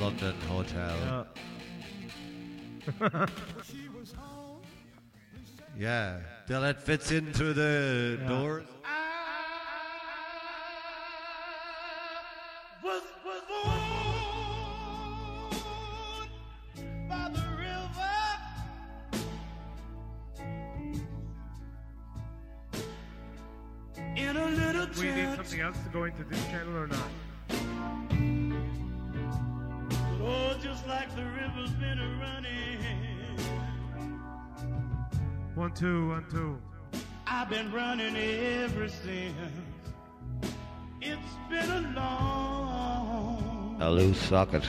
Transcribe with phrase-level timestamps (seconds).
[0.00, 1.26] London hotel.
[3.02, 3.26] Yeah.
[5.78, 6.18] Yeah,
[6.48, 8.28] till it fits into the Yeah.
[8.28, 8.66] doors.
[37.58, 39.34] Been running ever since.
[41.00, 44.62] It's been a long, A loose socket.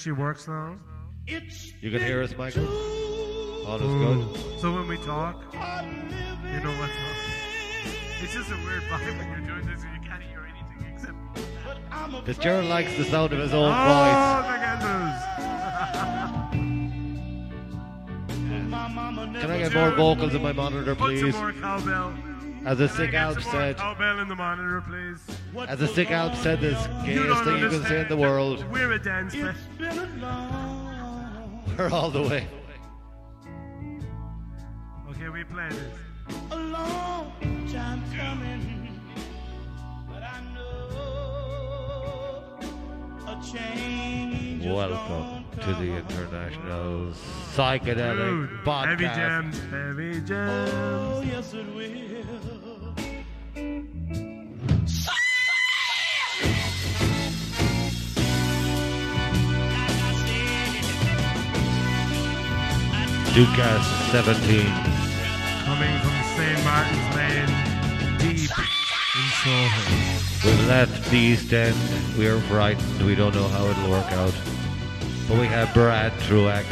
[0.00, 0.76] It actually works now.
[1.26, 2.66] It's You can hear us, Michael?
[3.66, 4.24] All is Ooh.
[4.32, 4.58] good.
[4.58, 5.58] So when we talk, you
[6.60, 8.22] know what's up.
[8.22, 11.18] It's just a weird vibe when you're doing this and you can't hear anything except.
[12.24, 15.26] Because Jared likes the sound of his own Oh, voice.
[19.42, 21.34] Can I get more vocals in my monitor, Put some please?
[21.34, 22.14] more cowbell.
[22.66, 25.18] As a sick get Alp said, Cowbell in the monitor, please.
[25.66, 28.18] as a sick Alp said, this You gayest don't thing you can say in the
[28.18, 28.62] world.
[28.70, 29.32] We're a dance
[31.80, 31.92] fest.
[31.92, 32.46] We're all the way.
[35.10, 35.94] Okay, we play this.
[36.50, 37.32] a long
[37.72, 39.00] time coming,
[40.08, 41.40] but I know
[43.26, 47.12] a change Welcome to the International
[47.54, 48.86] Psychedelic Dude, Podcast.
[48.86, 50.70] heavy jams, heavy jams.
[50.72, 52.59] Oh, yes, it will.
[63.30, 64.66] Dudecast 17.
[65.64, 66.64] Coming from St.
[66.64, 69.82] Martin's Lane, deep in Soho.
[70.44, 71.76] We've left the East End.
[72.18, 73.06] We are frightened.
[73.06, 74.34] We don't know how it'll work out.
[75.28, 76.66] But we have Brad Truax,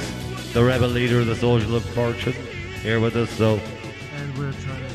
[0.53, 2.35] the rebel leader of the Soldiers of Fortune,
[2.83, 3.31] here with us.
[3.31, 3.61] So
[4.17, 4.88] And we're trying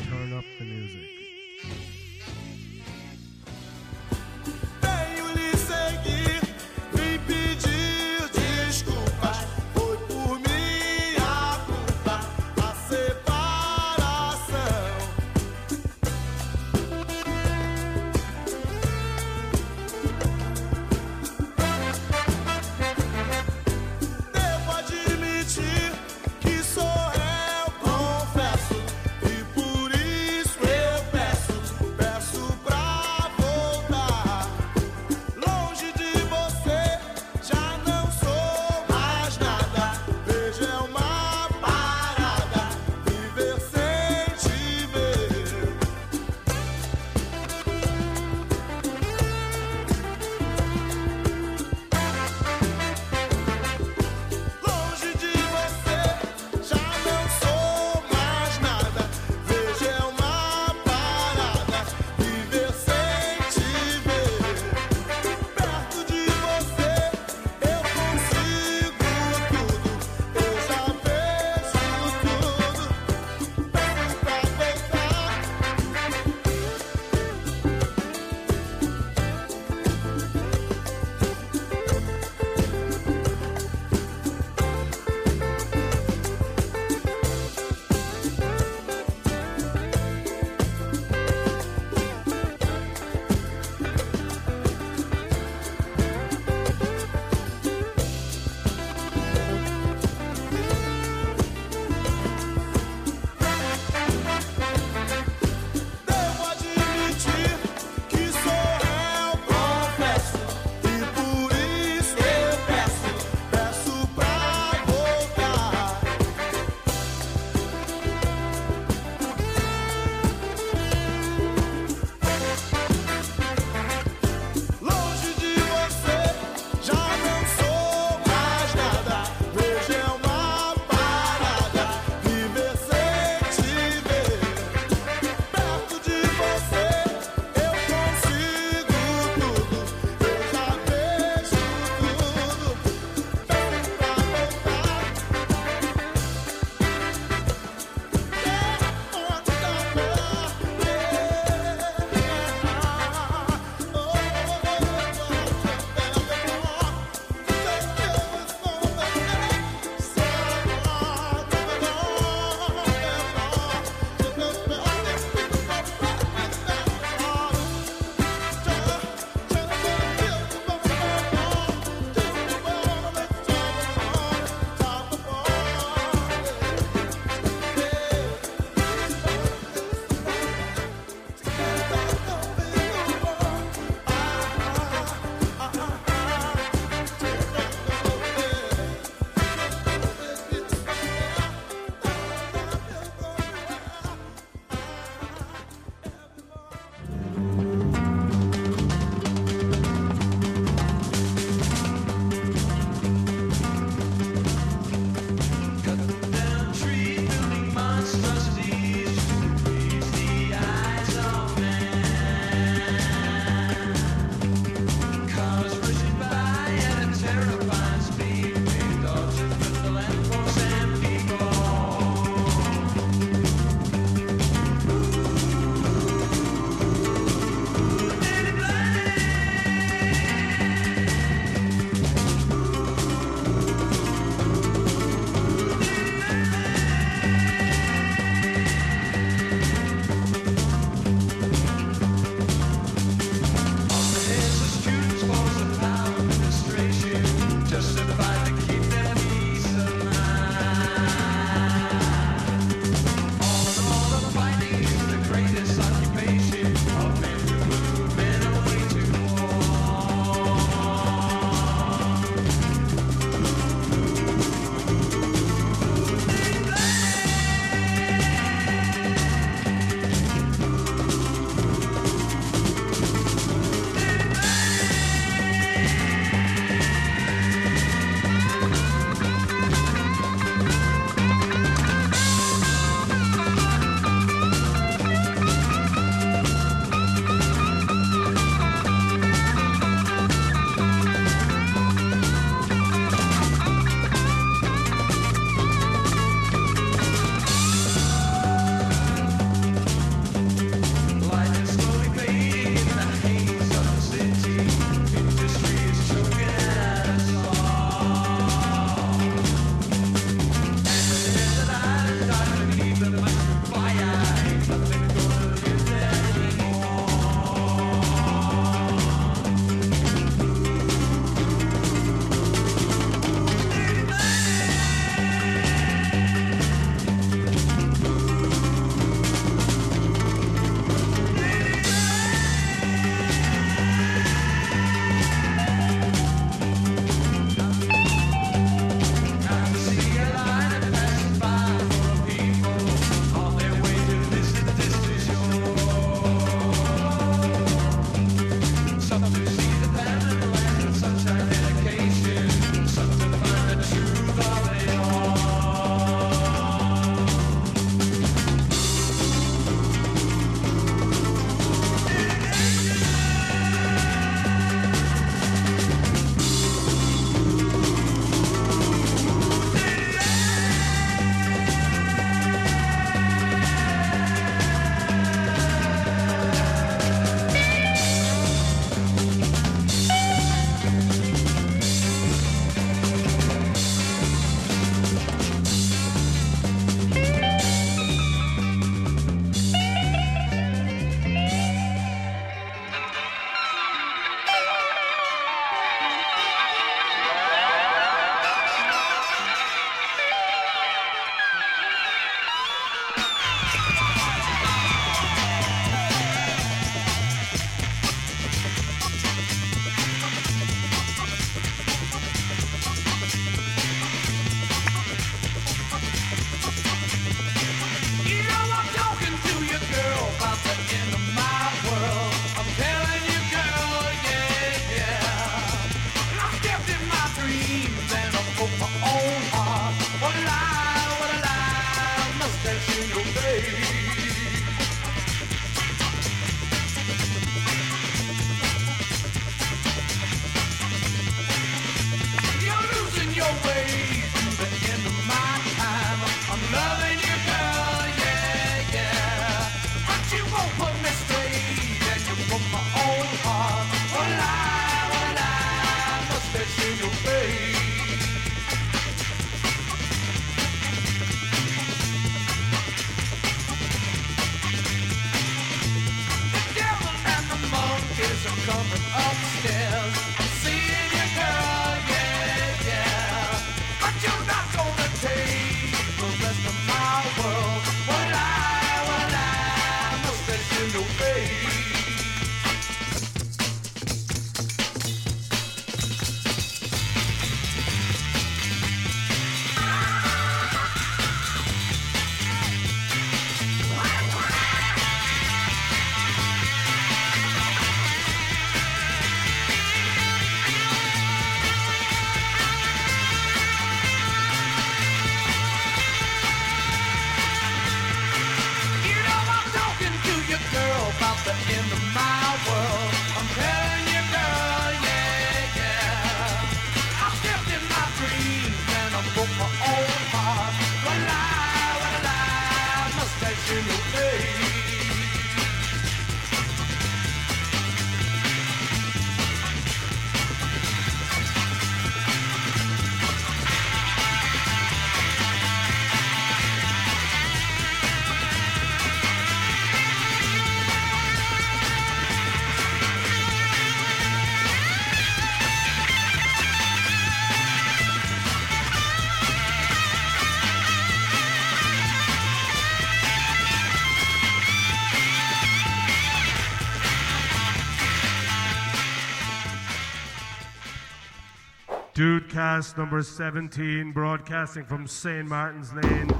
[562.24, 565.46] Dudecast number 17, broadcasting from St.
[565.46, 566.30] Martin's Lane.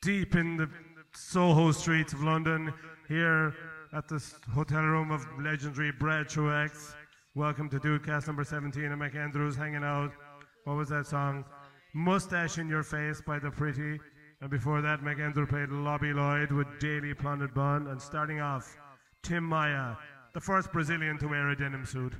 [0.00, 0.66] Deep in the
[1.12, 2.72] Soho streets of London,
[3.06, 3.54] here
[3.92, 4.18] at the
[4.50, 6.94] hotel room of legendary Brad Truax.
[7.34, 8.90] Welcome to Dudecast number 17.
[8.90, 10.12] I'm McAndrews hanging out.
[10.64, 11.44] What was that song?
[11.92, 14.00] Mustache in Your Face by The Pretty.
[14.40, 17.88] And before that, McAndrew played Lobby Loyde with Daily Plundered Bun.
[17.88, 18.74] And starting off,
[19.22, 19.96] Tim Maia,
[20.32, 22.14] the first Brazilian to wear a denim suit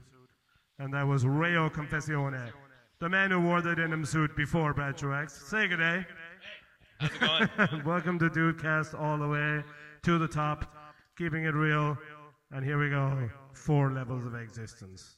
[0.78, 2.50] and that was Rayo Confessione,
[2.98, 5.32] the man who wore the denim suit before Brad Truax.
[5.48, 6.04] Say good day.
[6.98, 7.84] How's it going?
[7.84, 9.62] Welcome to Dudecast all the way
[10.02, 10.74] to the top,
[11.16, 11.96] keeping it real.
[12.52, 15.16] And here we go, four levels of existence.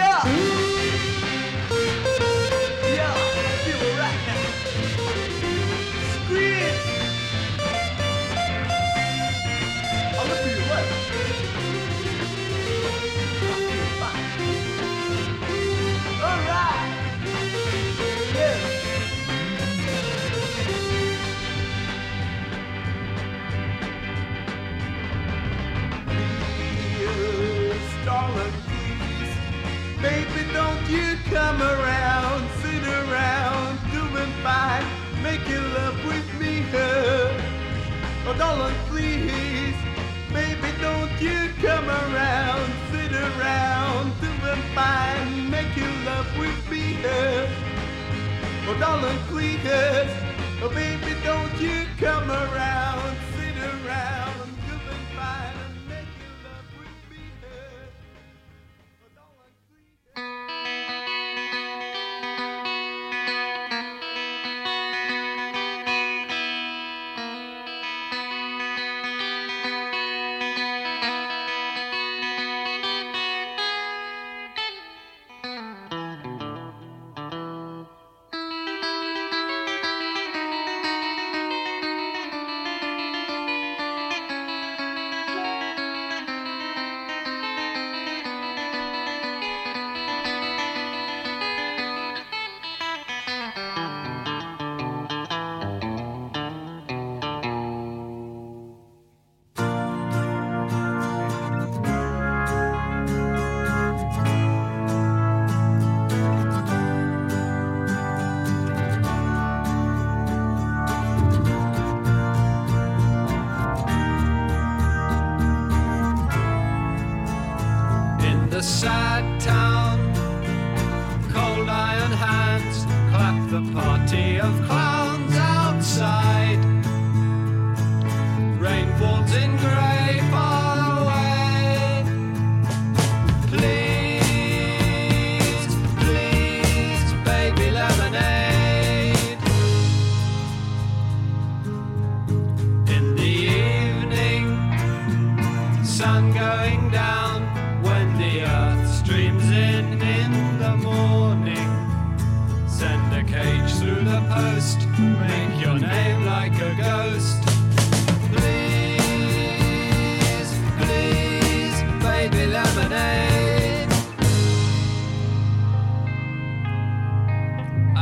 [0.00, 0.49] Yeah!
[31.40, 34.84] Come around, sit around, doing fine,
[35.22, 37.32] making love with me, huh?
[38.26, 39.78] Oh, darling, please,
[40.34, 47.46] baby, don't you come around, sit around, doing fine, making love with me, huh?
[48.68, 50.10] Oh, darling, please,
[50.62, 52.79] oh, baby, don't you come around,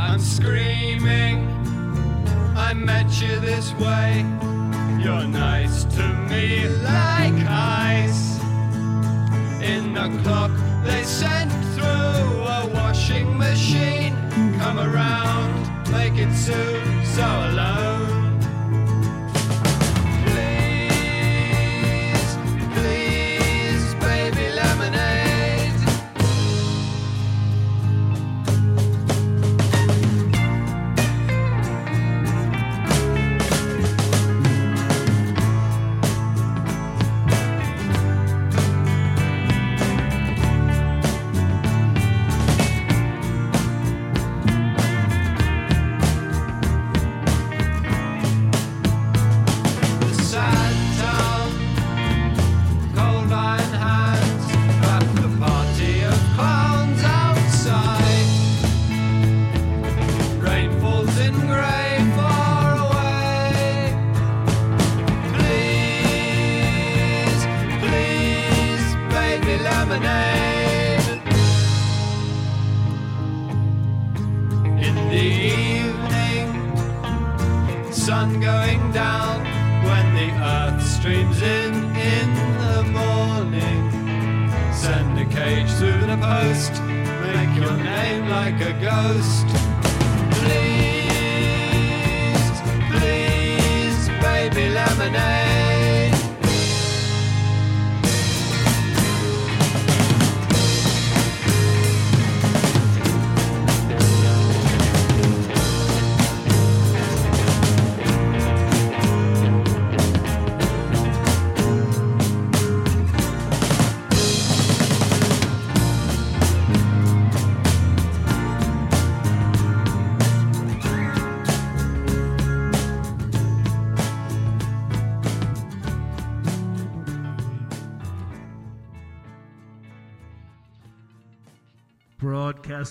[0.01, 1.45] I'm screaming,
[2.55, 4.25] I met you this way.
[5.03, 8.39] You're nice to me like ice.
[9.61, 10.51] In the clock
[10.85, 14.15] they sent through a washing machine.
[14.59, 18.18] Come around, make it soon, so alone.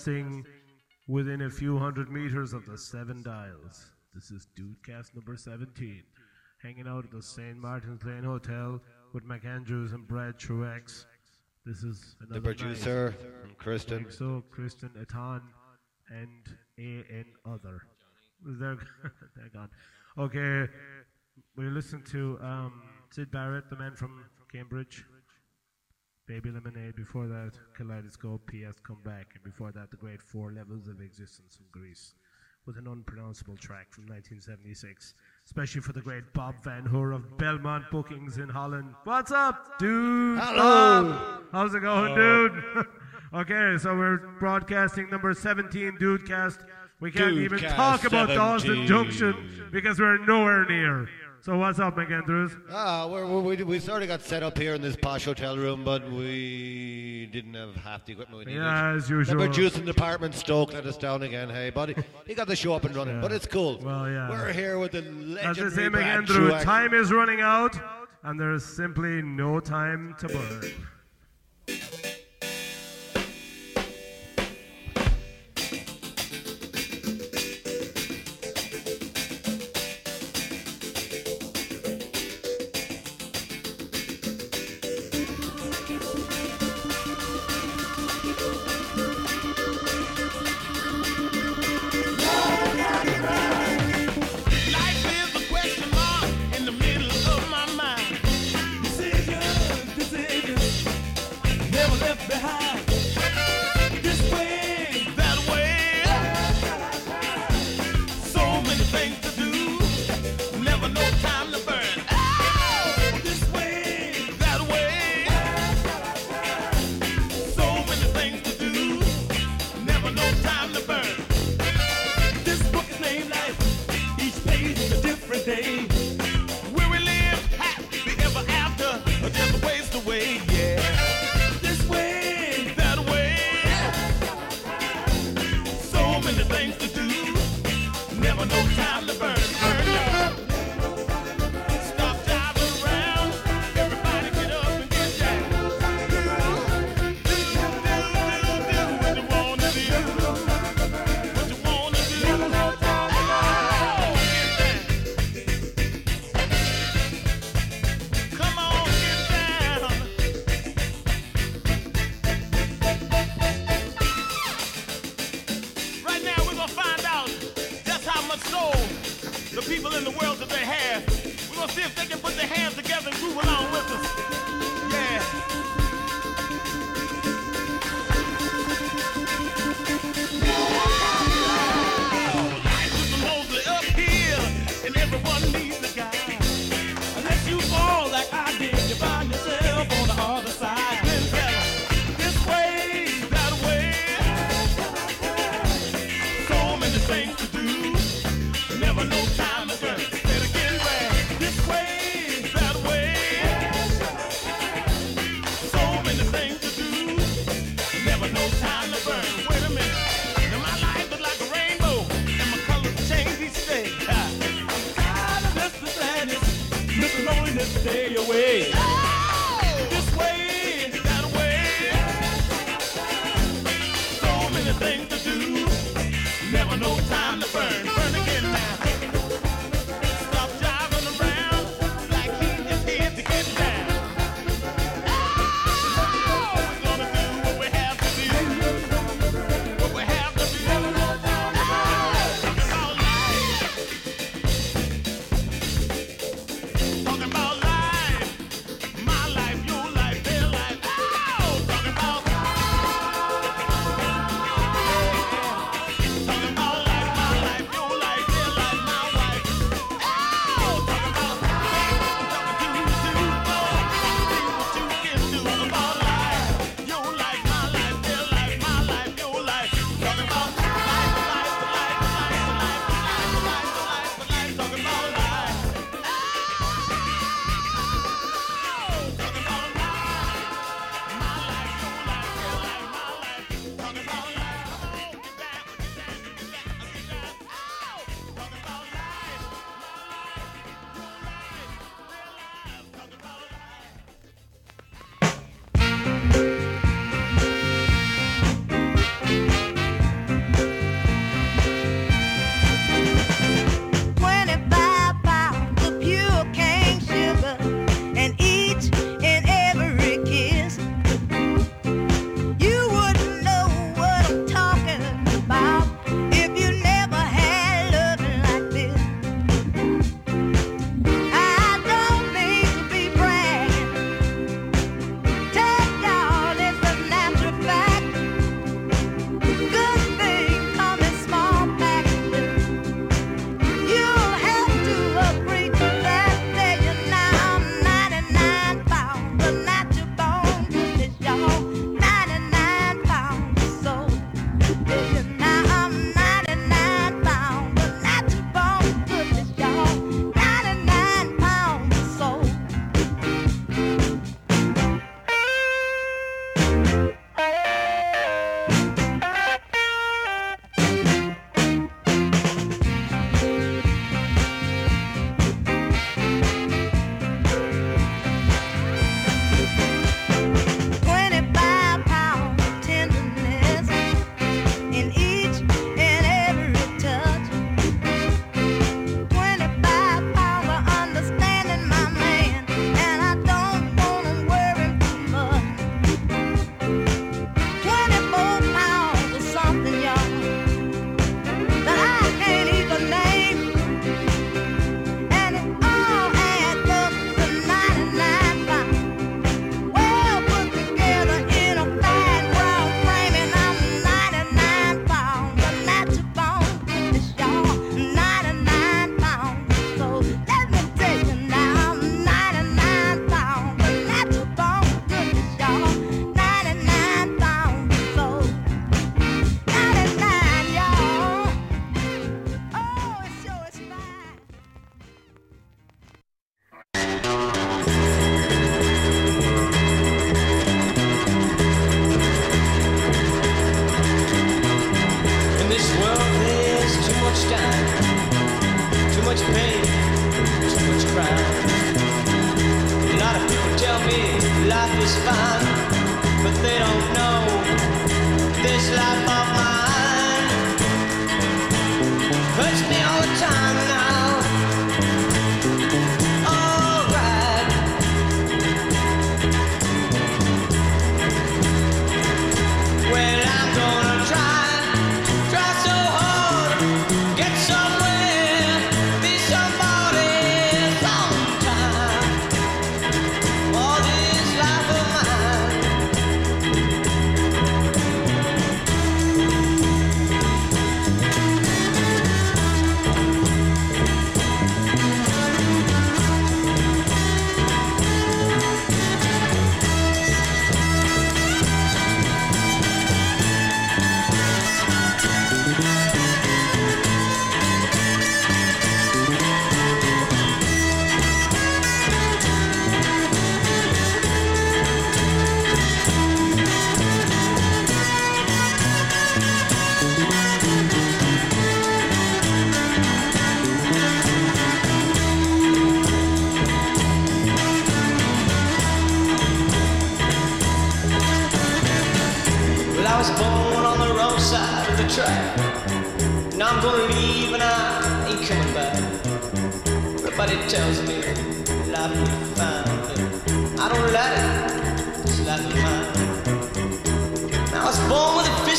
[0.04, 0.46] Broadcasting
[1.08, 3.90] within a few hundred meters of the Seven Dials.
[4.14, 6.04] This is Dudecast number 17.
[6.62, 7.56] Hanging out at the St.
[7.56, 8.80] Martin's Lane Hotel
[9.12, 11.06] with McAndrews and Brad Truax.
[11.66, 13.58] This is The another producer, night.
[13.58, 14.06] Kristen.
[14.10, 15.40] So, Kristen, Atan,
[16.10, 16.46] and
[16.78, 17.24] A.N.
[17.44, 17.80] Other.
[18.44, 18.78] They're,
[19.36, 19.70] they're gone.
[20.16, 20.72] Okay,
[21.56, 25.04] we listen to um, Syd Barrett, the man from Cambridge.
[26.28, 28.74] Baby Lemonade, before that, Kaleidoscope, P.S.
[28.86, 32.12] Come Back, and before that, the great four levels of existence from Greece,
[32.66, 35.14] with an unpronounceable track from 1976,
[35.46, 38.94] especially for the great Bob Van Hoor of Belmont Bookings in Holland.
[39.04, 40.38] What's up, dude?
[40.38, 41.40] Hello!
[41.50, 42.48] How's it going, Hello.
[42.48, 42.86] dude?
[43.34, 46.58] okay, so we're broadcasting number 17, Dudecast.
[47.00, 48.06] We can't dude even talk 17.
[48.06, 51.08] about Dalston Junction because we're nowhere near.
[51.40, 52.60] So what's up, McAndrews?
[52.70, 56.10] Ah, we we sort of got set up here in this posh hotel room, but
[56.10, 58.60] we didn't have half the equipment we needed.
[58.60, 59.36] Yeah, as usual.
[59.36, 61.48] Remember, producing Department Stoke let us down again.
[61.48, 61.94] Hey, buddy,
[62.26, 63.20] he got the show up and running, yeah.
[63.20, 63.78] but it's cool.
[63.78, 64.28] Well, yeah.
[64.28, 67.78] We're here with the legendary As they say, McAndrew, time is running out,
[68.24, 70.72] and there is simply no time to burn.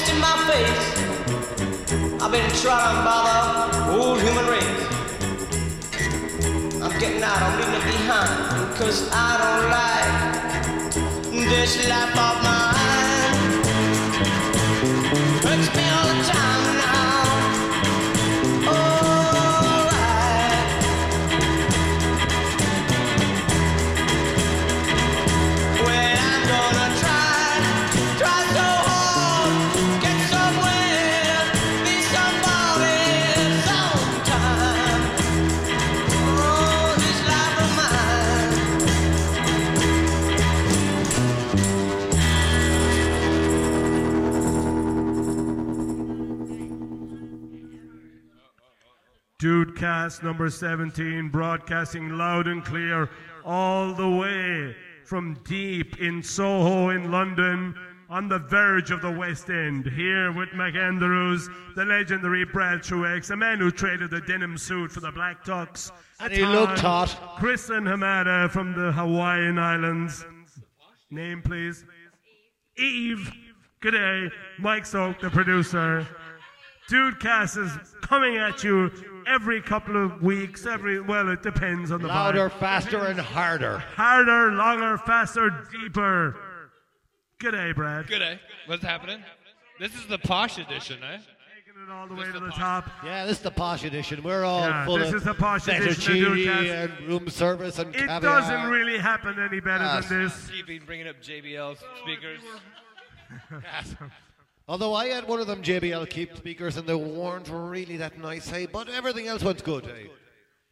[0.07, 0.85] In my face.
[2.21, 4.87] I've been trodden by the old human race.
[6.81, 12.78] I'm getting out, I'm leaving it behind, cause I don't like this life of mine.
[49.39, 53.09] Dudecast number 17, broadcasting loud and clear
[53.45, 54.75] all the way
[55.05, 57.73] from deep in Soho in London
[58.09, 59.85] on the verge of the West End.
[59.85, 64.99] Here with McAndrews, the legendary Brad Truax, a man who traded the denim suit for
[64.99, 65.89] the Black Tux.
[66.19, 67.37] And he looked hot.
[67.37, 70.25] Chris and Hamada from the Hawaiian Islands.
[71.11, 71.85] Name, please.
[72.77, 73.31] Eve.
[73.79, 74.29] Good day.
[74.59, 76.05] Mike Soak, the producer.
[76.89, 78.89] Dudecast is coming at you
[79.27, 80.65] every couple of weeks.
[80.65, 82.59] Every well, it depends on the Louder, vibe.
[82.59, 83.77] faster, and harder.
[83.79, 86.35] harder, longer, faster, deeper.
[87.39, 88.07] Good day, Brad.
[88.07, 88.39] Good day.
[88.65, 89.23] What's happening?
[89.79, 91.17] This is the posh edition, eh?
[91.17, 92.89] Taking it all the way to the top.
[93.03, 94.21] Yeah, this is the posh edition.
[94.23, 96.99] We're all Yeah, full this of is the posh edition of Dude fettuccine Cast.
[96.99, 98.19] and room service and It caviar.
[98.19, 100.09] doesn't really happen any better Yes.
[100.09, 100.49] than this.
[100.51, 102.41] Keeping bringing up JBL speakers.
[104.69, 108.47] Although I had one of them JBL Keep speakers and they weren't really that nice,
[108.47, 110.11] hey, but everything else went good, hey.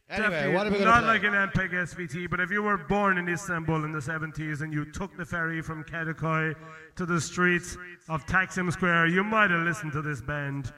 [0.09, 1.13] Anyway, Definitely what are we going not play?
[1.13, 4.71] like an MPEG SVT, but if you were born in Istanbul in the 70s and
[4.71, 6.55] you took the ferry from Kadıköy
[6.95, 7.75] to the streets
[8.07, 10.71] of Taksim Square, you might have listened to this band,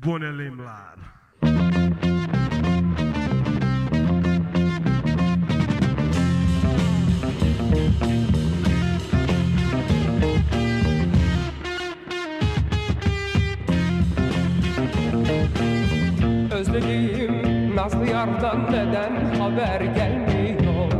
[0.00, 0.96] Bunalımlar.
[0.98, 1.21] Özlediğim
[17.82, 20.92] Nazlı yardan neden haber gelmiyor?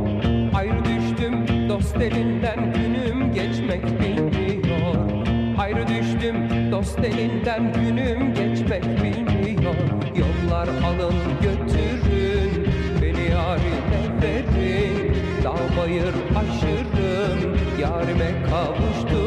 [0.54, 4.94] Ayrı düştüm dost elinden günüm geçmek bilmiyor.
[5.58, 6.36] Ayrı düştüm
[6.72, 9.74] dost elinden günüm geçmek bilmiyor.
[10.16, 12.66] Yollar alın götürün
[13.02, 15.16] beni yarime verin.
[15.44, 19.21] Dağ bayır aşırın yarime kavuşturun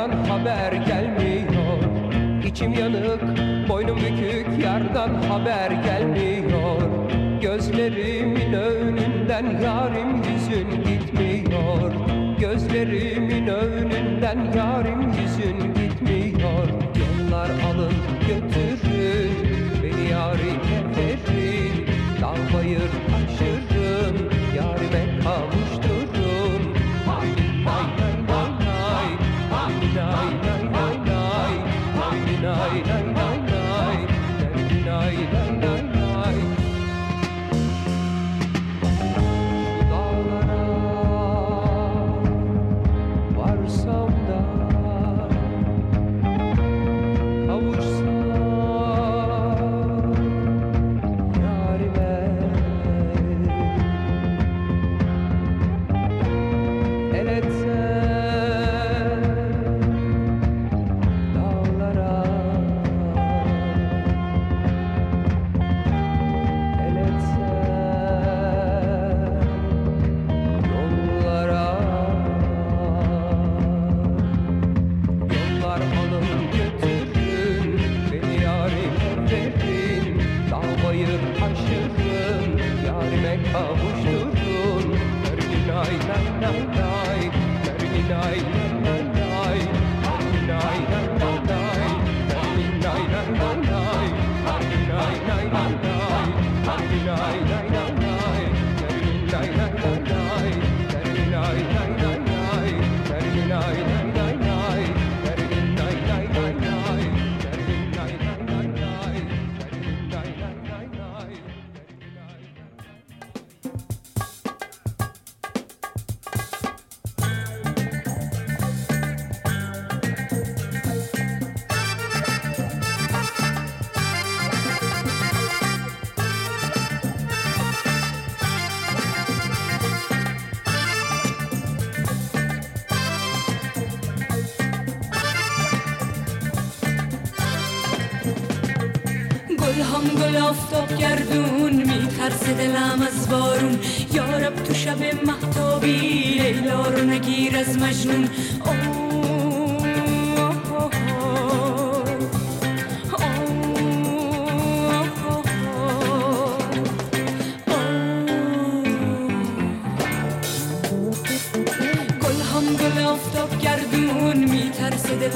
[0.00, 1.78] yardan haber gelmiyor.
[2.44, 3.22] İçim yanık,
[3.68, 6.80] boynum bükük, yardan haber gelmiyor.
[7.40, 11.92] Gözlerimin önünden yarim yüzün gitmiyor.
[12.38, 15.09] Gözlerimin önünden yarim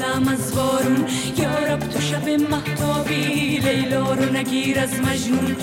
[0.05, 1.05] ما از بارون
[1.37, 5.55] یارب تو شب محتابی لیلا رو نگیر از مجنون.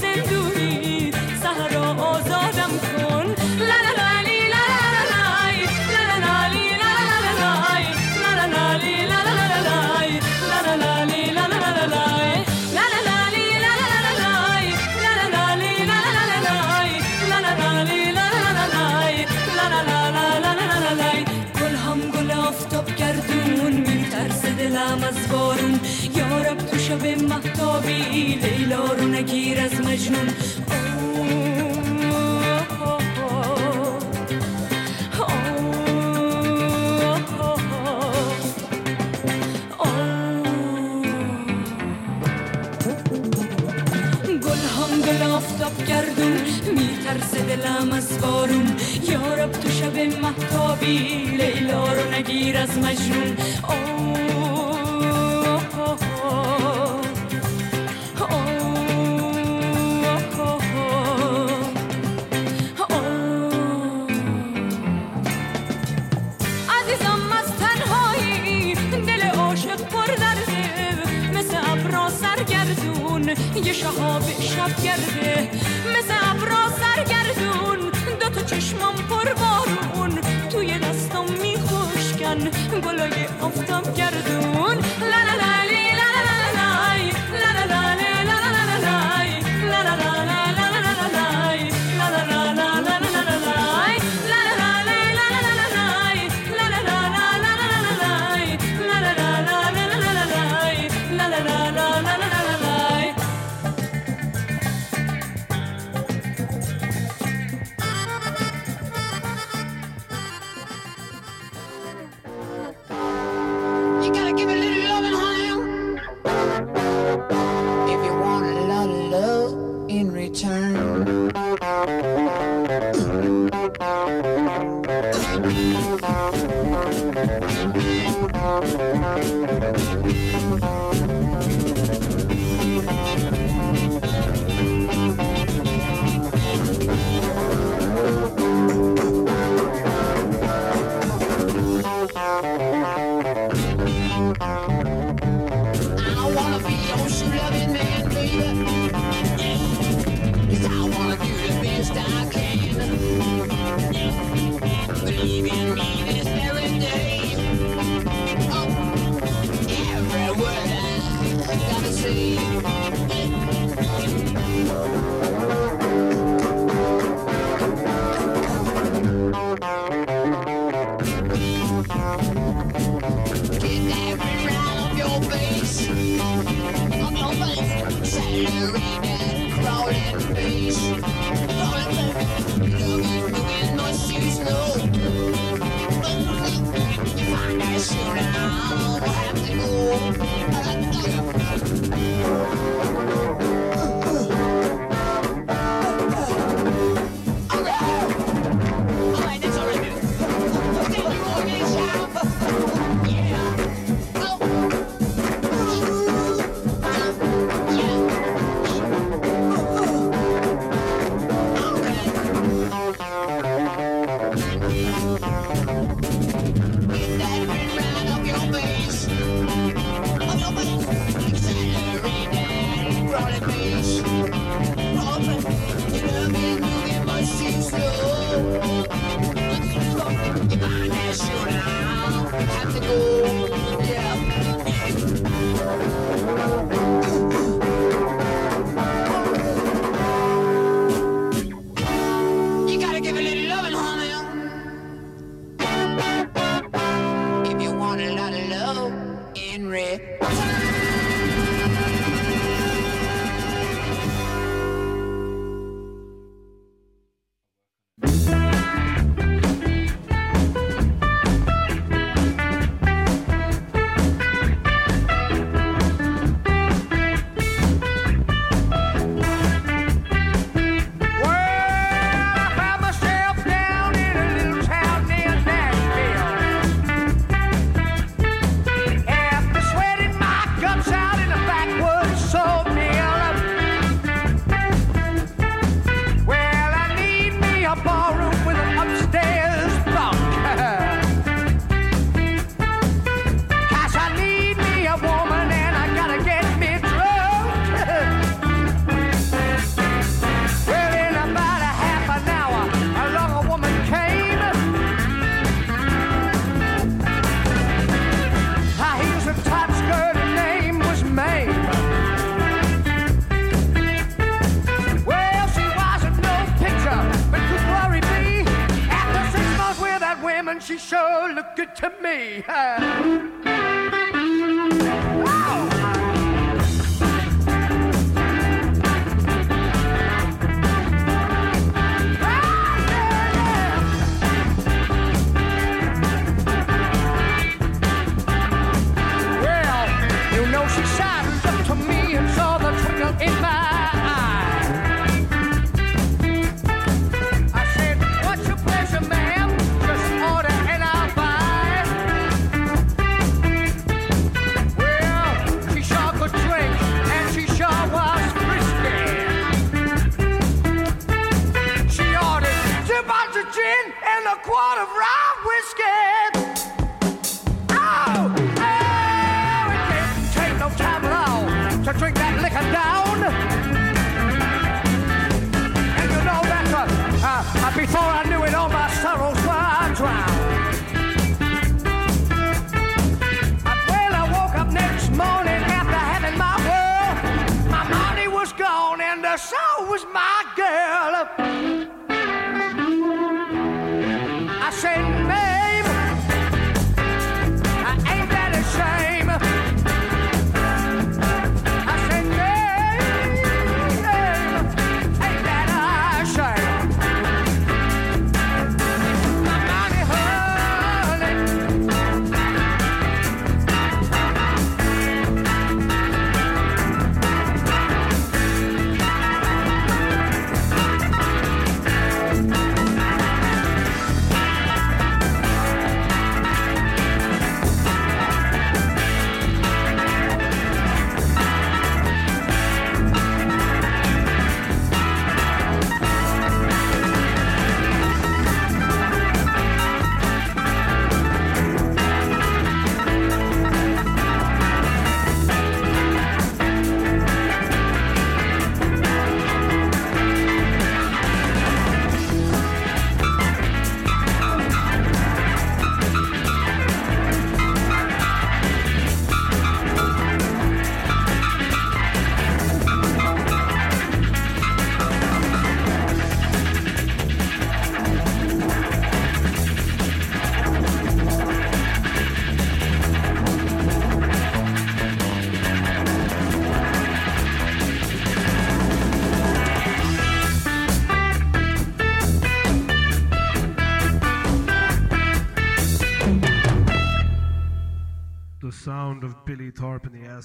[0.00, 0.57] seduce.
[47.68, 48.76] برم از بارون
[49.10, 53.36] یارب تو شب محتابی لیلا رو نگیر از مجنون
[73.64, 75.47] یه شهاب شب گرده
[83.82, 84.27] get it.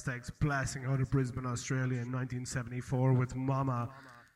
[0.04, 3.88] Aztecs blasting out of Brisbane, Australia in 1974 with Mama.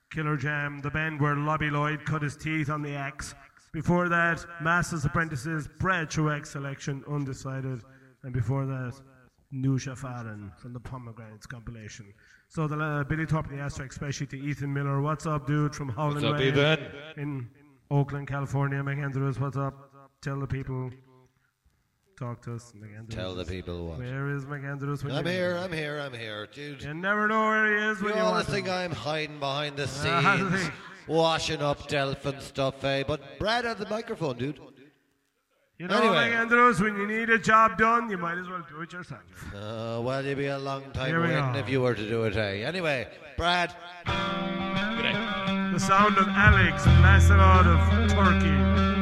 [0.10, 3.36] Killer Jam, the band where Lobby Loyde cut his teeth on the axe.
[3.74, 7.82] Before that, Masters Apprentices, Brad Truax selection, Undecided.
[8.24, 8.94] And before that,
[9.54, 12.14] Nusha Faden from the Pomegranates compilation.
[12.48, 15.02] So the uh, Billy Thorpe and the Aztecs, especially to Ethan Miller.
[15.02, 16.80] What's up, dude, from Howland What's up, Ethan?
[17.18, 17.50] in
[17.92, 18.82] Oakland, California.
[18.82, 19.92] McAndrews, what's up?
[20.22, 20.92] Tell the people.
[22.18, 23.10] Talk to us, McAndrews.
[23.16, 24.00] Tell the people what.
[24.00, 25.04] Where is McAndrews?
[25.04, 26.82] when I'm you- here, I'm here, I'm here, dude.
[26.82, 28.74] You never know where he is when You you all want think him.
[28.74, 30.72] I'm hiding behind the scenes,
[31.06, 33.04] washing up Delph and stuff, eh?
[33.08, 34.60] But Brad had the microphone, dude.
[35.78, 36.32] You know, Anyway.
[36.32, 39.22] McAndrews, when you need a job done, you might as well do it yourself.
[39.54, 41.60] Uh, well, you'd be a long time waiting go.
[41.60, 42.64] if you were to do it, eh?
[42.66, 43.08] Anyway,
[43.38, 43.76] Brad.
[44.06, 48.97] The sound of Alex blasting out of Turkey.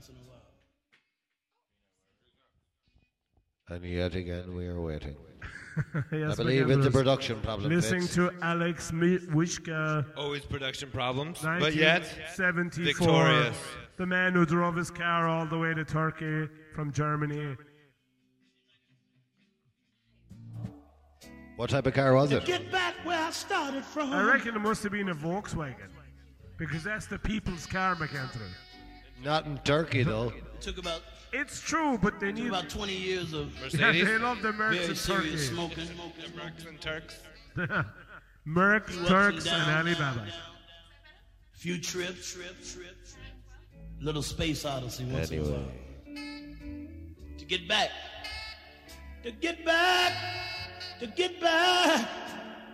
[0.00, 0.38] Once in a while.
[3.68, 5.16] And yet again, we are waiting.
[6.12, 7.72] Yes, I believe it's a production problem.
[7.72, 8.14] Listening Fitz.
[8.16, 10.04] to Alex Mi- Wishka.
[10.16, 13.56] Always oh, production problems, but yet 1974, victorious.
[13.96, 17.56] The man who drove his car all the way to Turkey from Germany.
[21.56, 22.44] What type of car was it?
[22.44, 24.12] Get back where I started from.
[24.12, 25.88] I reckon it must have been a Volkswagen.
[26.58, 28.50] Because that's the people's car, McAndrew.
[29.22, 30.28] Not in Turkey, though.
[30.36, 31.02] It took about
[31.32, 32.48] It's true, but they took need.
[32.48, 35.54] about 20 years of Yeah, they love the Mercs very in serious Turkey.
[35.54, 35.86] smoking.
[36.36, 37.20] Mercs and Turks.
[38.44, 40.26] Merc, Few ups Turks, and downs, Alibaba.
[41.52, 43.16] Few trips, trips, trips.
[44.00, 45.58] Little space odyssey once in a Anyway.
[45.58, 47.36] while.
[47.38, 47.90] To get back.
[49.24, 50.12] To get back.
[51.00, 52.08] To get back.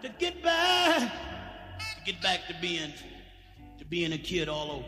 [0.03, 1.13] To get back.
[1.81, 2.93] To get back to being
[3.79, 4.85] to being a kid all over.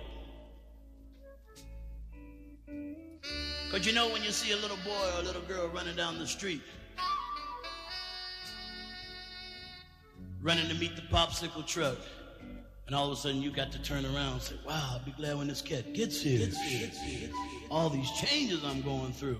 [3.71, 6.19] Cause you know when you see a little boy or a little girl running down
[6.19, 6.63] the street,
[10.41, 11.99] running to meet the popsicle truck,
[12.87, 15.11] and all of a sudden you got to turn around and say, wow, I'll be
[15.11, 16.49] glad when this cat gets here.
[17.71, 19.39] All these changes I'm going through.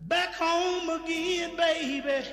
[0.00, 2.26] Back home again, baby.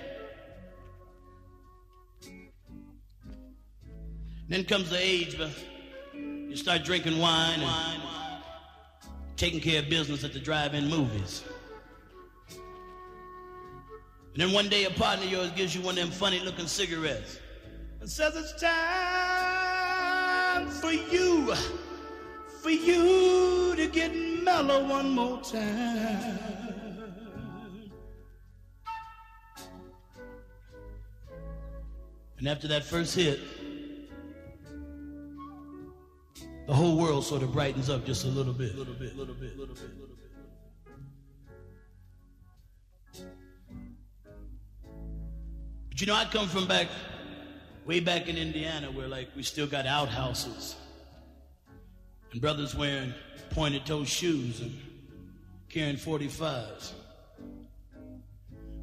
[4.50, 5.52] Then comes the age, but
[6.16, 8.02] you start drinking wine and
[9.44, 11.44] taking care of business at the drive-in movies.
[12.50, 17.40] And then one day a partner of yours gives you one of them funny-looking cigarettes
[18.00, 18.70] and says it's time
[20.70, 21.54] for you,
[22.62, 26.40] for you to get mellow one more time.
[32.38, 33.42] And after that first hit,
[36.66, 38.78] the whole world sort of brightens up just a little bit.
[38.78, 40.24] Little bit, little bit, little bit, little bit.
[45.90, 46.88] But you know, I come from back,
[47.86, 50.76] way back in Indiana, where like we still got outhouses,
[52.32, 53.14] and brothers wearing
[53.52, 54.76] pointed toe shoes and
[55.70, 56.94] carrying 45s.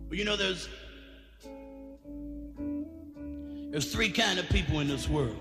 [0.09, 0.69] But you know, there's
[3.71, 5.41] there's three kind of people in this world.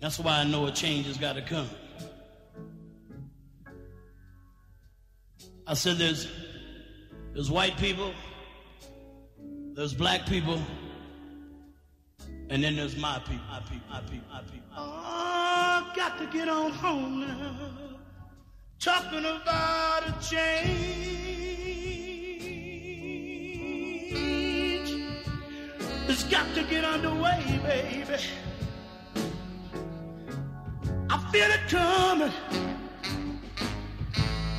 [0.00, 1.68] That's why I know a change has got to come.
[5.66, 6.28] I said there's
[7.32, 8.12] there's white people,
[9.74, 10.60] there's black people,
[12.50, 14.68] and then there's my people, my people, my people, my people.
[14.76, 17.70] Oh, got to get on home now.
[18.78, 21.16] Talking about a change.
[26.08, 28.22] It's got to get underway, baby.
[31.26, 32.32] I feel it coming.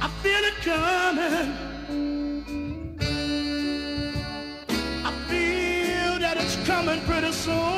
[0.01, 1.53] I feel it coming.
[5.05, 7.76] I feel that it's coming pretty soon.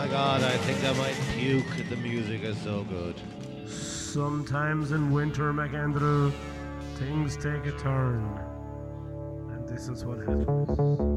[0.00, 1.90] My god, I think I might puke.
[1.90, 3.16] The music is so good.
[3.68, 6.32] Sometimes in winter, McAndrew,
[6.94, 8.24] things take a turn.
[9.52, 11.10] And this is what happens.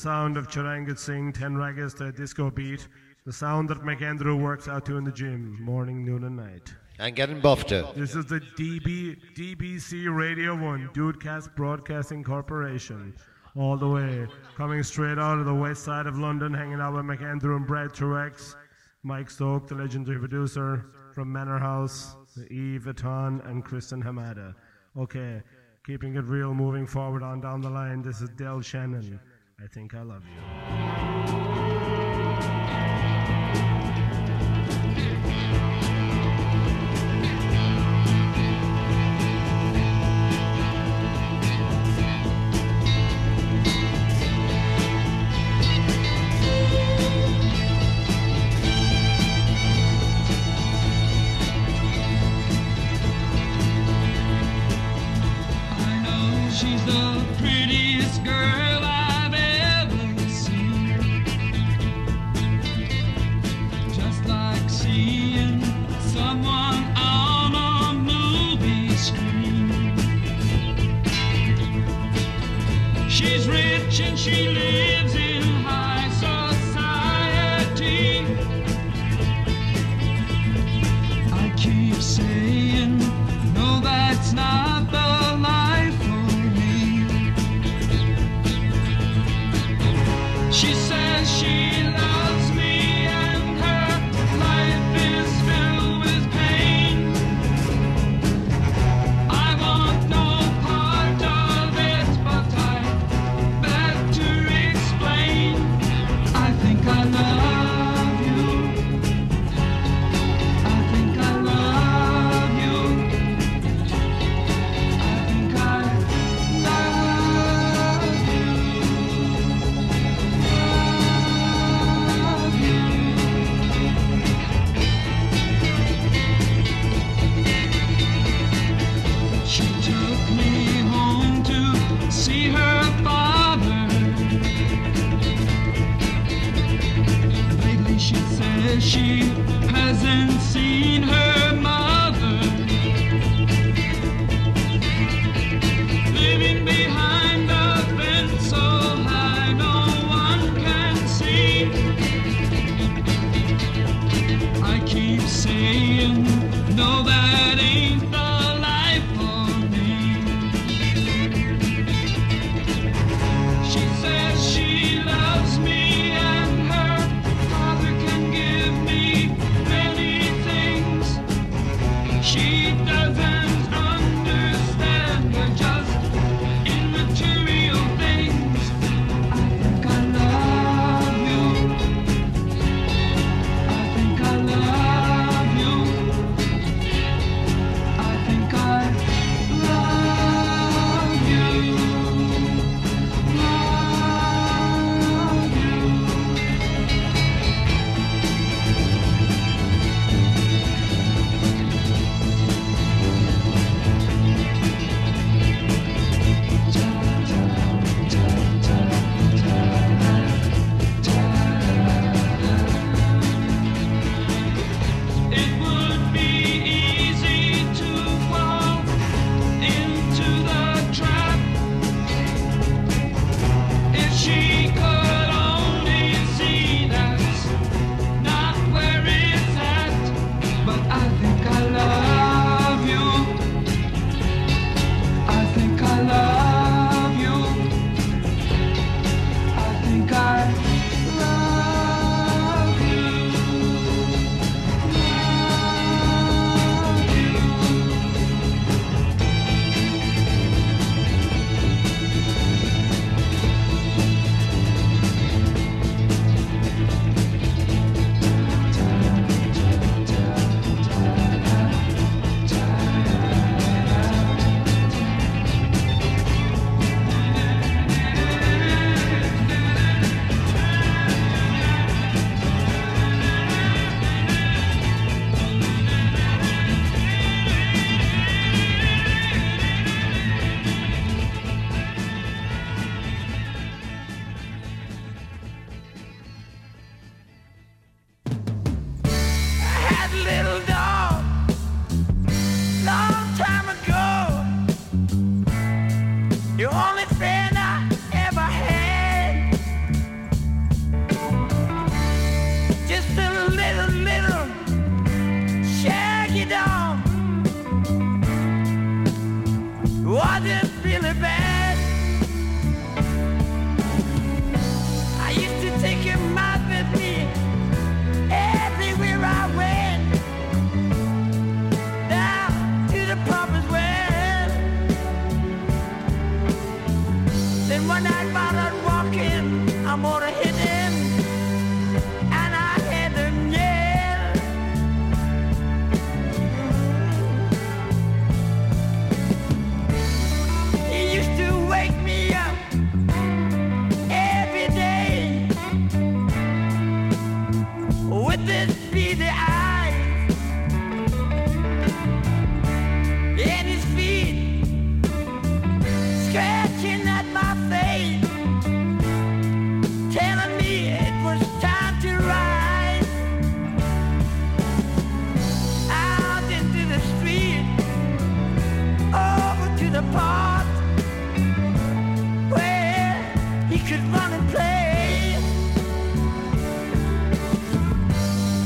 [0.00, 2.88] sound of Charanjit Singh, 10 ragas to a disco beat,
[3.26, 6.74] the sound that McAndrew works out to in the gym, morning, noon, and night.
[6.98, 7.92] And getting buffed to.
[7.94, 13.14] This is the DB, DBC Radio 1, Dudecast Broadcasting Corporation.
[13.54, 14.26] All the way,
[14.56, 17.92] coming straight out of the west side of London, hanging out with McAndrew and Brad
[17.92, 18.56] Truax,
[19.02, 22.16] Mike Stoke, the legendary producer from Manor House,
[22.50, 24.54] Eve Vuitton, and Kristen Hamada.
[24.96, 25.42] Okay,
[25.84, 28.00] keeping it real, moving forward on down the line.
[28.00, 29.20] This is Del Shannon.
[29.62, 31.09] I think I love you.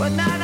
[0.05, 0.44] But now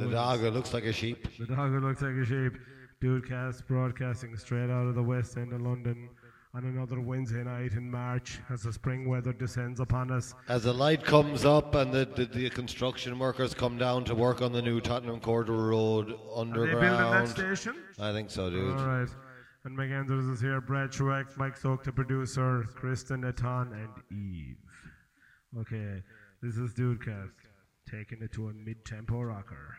[0.00, 1.26] The dog who looks like a sheep.
[1.38, 2.54] The dog who looks like a sheep.
[3.02, 6.08] Dudecast broadcasting straight out of the West End of London
[6.52, 10.34] on another Wednesday night in March as the spring weather descends upon us.
[10.48, 14.42] As the light comes up and the, the, the construction workers come down to work
[14.42, 16.80] on the new Tottenham Court Road Are they underground.
[16.80, 17.76] building that station?
[17.98, 18.76] I think so, dude.
[18.76, 19.08] All right.
[19.64, 24.56] And Meg Andrews is here, Brad Truax, Mike Soak, the producer, Kristen Eton, and Eve.
[25.58, 26.02] Okay,
[26.42, 27.32] this is Dudecast,
[27.90, 29.76] taking it to a mid-tempo rocker.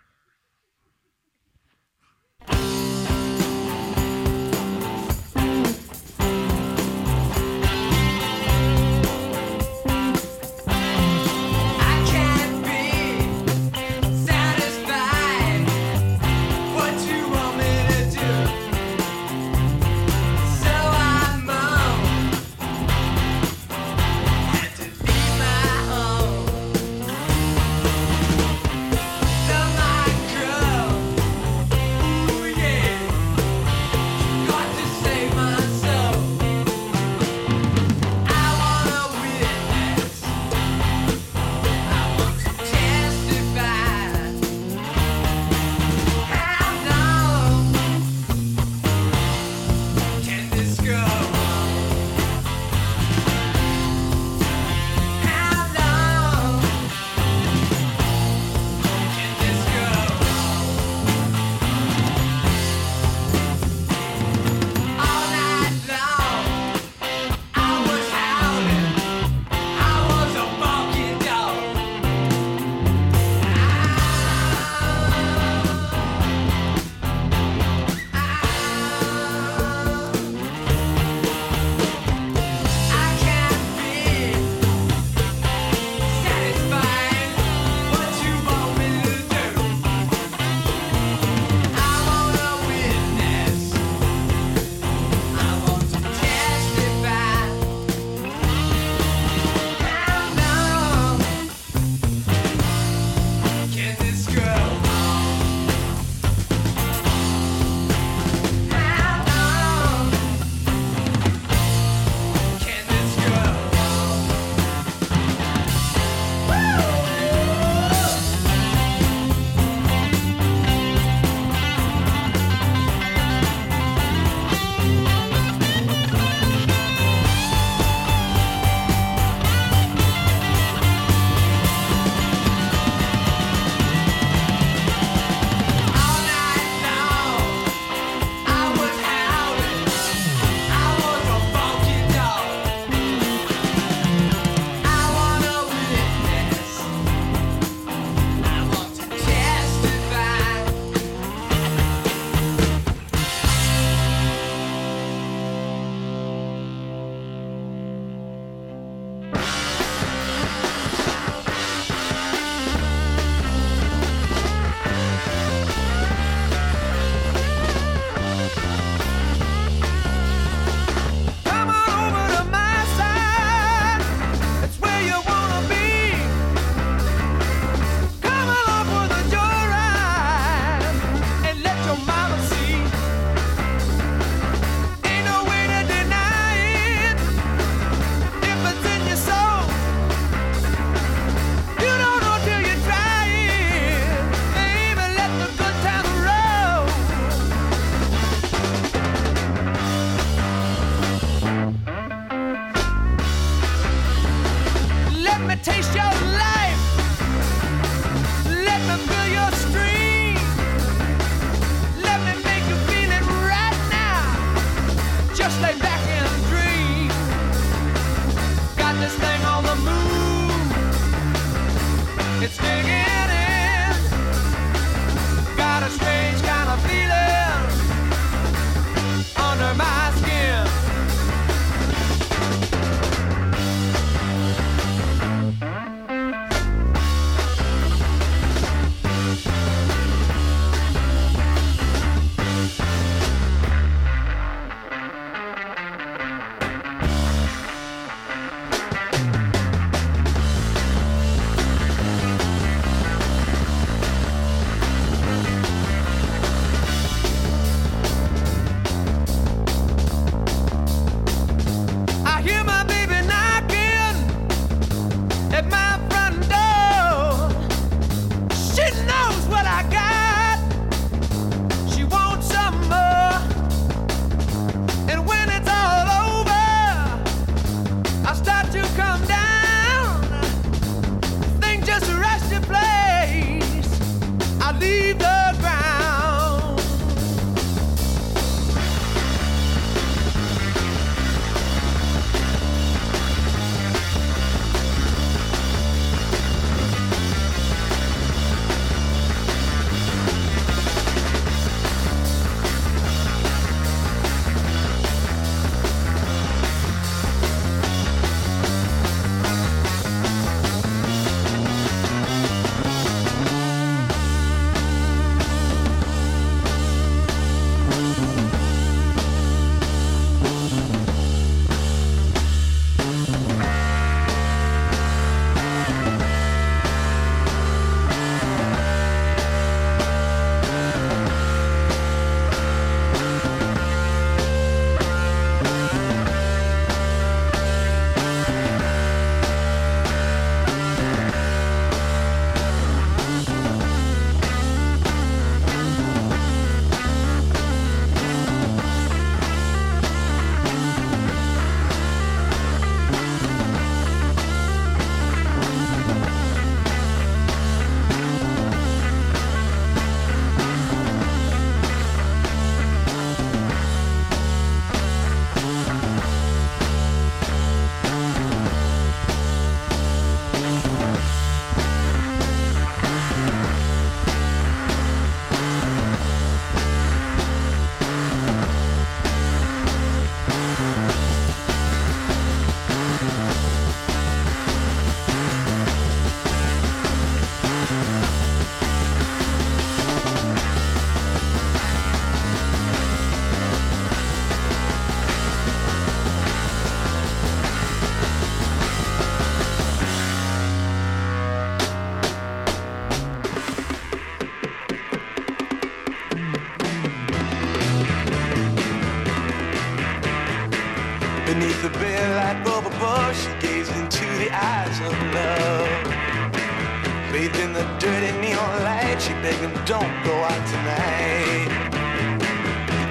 [419.43, 421.67] She don't go out tonight.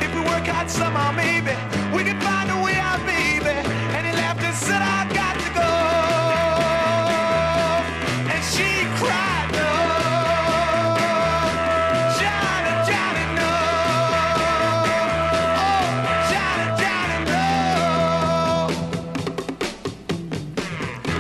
[0.01, 1.51] If we work out somehow, maybe
[1.95, 3.51] we can find a way out, baby.
[3.97, 5.71] And he laughed and said, I got to go.
[8.31, 9.73] And she cried, no.
[12.21, 13.53] Johnny, Johnny, no.
[15.67, 15.85] Oh,
[16.31, 17.19] Johnny, Johnny,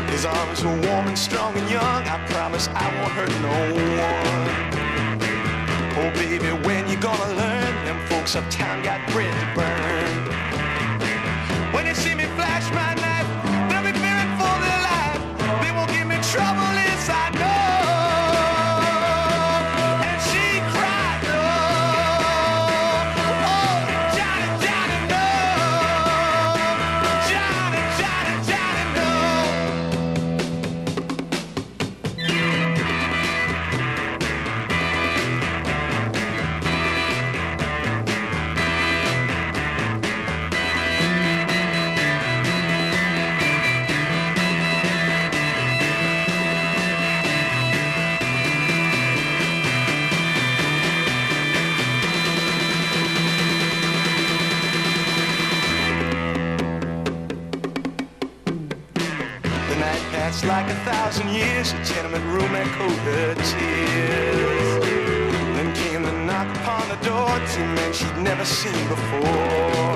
[0.07, 0.13] no.
[0.13, 2.03] His arms were warm and strong and young.
[2.07, 3.57] I promise I won't hurt no
[4.05, 4.80] one.
[6.03, 7.85] Oh, baby, when you gonna learn?
[7.85, 10.23] Them folks uptown got bread to burn.
[11.75, 13.00] When you see me flash my
[61.11, 61.73] thousand years.
[61.73, 64.85] A tenement room echoed her tears.
[65.57, 67.29] Then came the knock upon the door.
[67.53, 69.90] Two men she'd never seen before.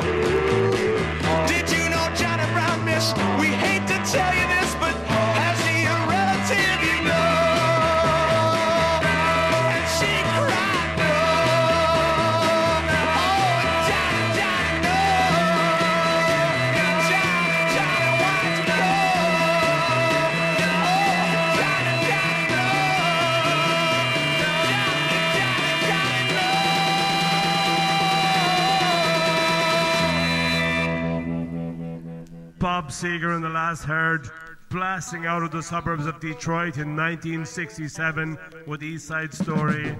[32.94, 34.28] Seger and the Last Heard
[34.70, 38.38] blasting out of the suburbs of Detroit in 1967
[38.68, 39.96] with East Side Story.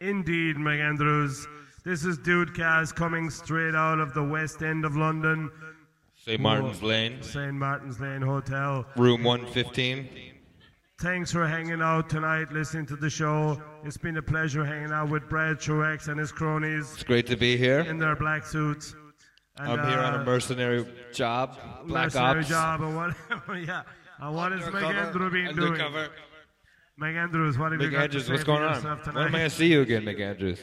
[0.00, 1.46] Indeed, Meg Andrews.
[1.82, 5.50] This is Dudecast coming straight out of the west end of London.
[6.14, 6.38] St.
[6.40, 7.22] Martin's Lane.
[7.22, 7.54] St.
[7.54, 8.84] Martin's Lane Hotel.
[8.96, 10.08] Room 115.
[11.00, 13.62] Thanks for hanging out tonight, listening to the show.
[13.84, 17.36] It's been a pleasure hanging out with Brad Truax and his cronies It's great to
[17.36, 17.80] be here.
[17.80, 18.94] in their black suits.
[19.60, 21.56] And, I'm here on uh, a mercenary job,
[21.86, 22.48] black mercenary ops.
[22.48, 23.14] job and what
[23.66, 23.82] yeah
[24.20, 26.08] and what is Undercover, McAndrew been doing undercover.
[27.00, 28.74] McAndrews what have you got to say what's going on?
[28.74, 29.38] yourself When am I tonight?
[29.38, 30.58] going to see you again, McAndrews?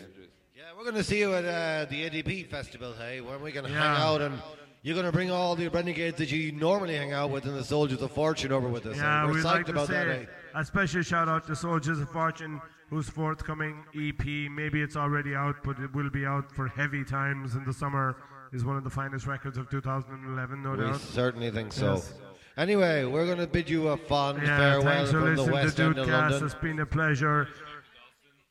[0.55, 3.65] Yeah, we're going to see you at uh, the ATP festival, hey, when we can
[3.65, 3.71] Yeah.
[3.71, 4.41] hang out and
[4.83, 7.63] you're going to bring all the renegades that you normally hang out with and the
[7.63, 8.97] soldiers of fortune over with us.
[8.97, 9.25] yeah.
[9.25, 10.27] We're psyched like to about say that, hey.
[10.53, 15.55] a special shout out to Soldiers of Fortune whose forthcoming EP maybe it's already out
[15.63, 18.15] but it will be out for heavy times in the summer
[18.55, 21.95] is one of the finest records of 2011 no We doubt certainly think so.
[21.95, 22.13] Yes.
[22.57, 25.75] Anyway, we're going to bid you a fond Yeah, farewell thanks for from the West
[25.77, 26.45] to End of London.
[26.45, 27.49] It's been a pleasure.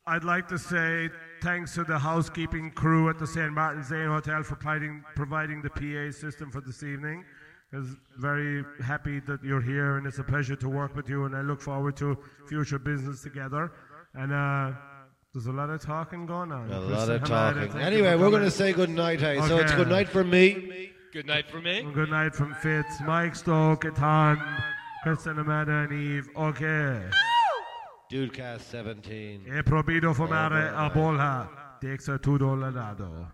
[0.05, 1.09] I'd like to say
[1.41, 3.51] thanks to the housekeeping crew at the St.
[3.51, 7.25] Martin's Lane Hotel for providing, providing the PA system for this evening.
[7.73, 11.25] I was very happy that you're here, and it's a pleasure to work with you,
[11.25, 12.15] and I look forward to
[12.47, 13.71] future business together.
[14.13, 14.71] And uh,
[15.35, 16.71] there's a lot of talking going on.
[16.71, 17.77] A lot of talking.
[17.77, 19.37] Anyway, we're going to say good night, hey.
[19.49, 20.93] So it's good night from me.
[21.11, 21.85] Good night for me.
[21.93, 24.41] Good night from Fitz, Mike Stoke, Etan,
[25.03, 26.29] Kristen Amanda, and Eve.
[26.37, 27.01] Okay.
[28.09, 29.45] Dudecast 17.
[29.45, 30.85] E probido fumare Over.
[30.85, 31.49] a bolla.
[31.81, 33.27] Dexa tu dolarado.